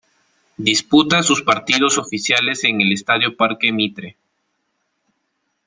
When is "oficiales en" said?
1.99-2.81